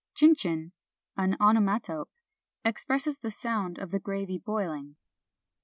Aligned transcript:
Chin 0.15 0.33
chin, 0.33 0.71
an 1.15 1.33
onomatope, 1.39 2.09
expresses 2.65 3.19
the 3.19 3.29
sound 3.29 3.77
of 3.77 3.91
the 3.91 3.99
gravy 3.99 4.39
boiling. 4.39 4.95